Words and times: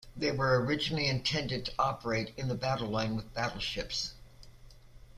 They 0.17 0.31
were 0.31 0.59
originally 0.65 1.05
intended 1.07 1.63
to 1.65 1.73
operate 1.77 2.33
in 2.35 2.47
the 2.47 2.55
battle 2.55 2.87
line 2.87 3.15
with 3.15 3.35
battleships. 3.35 4.15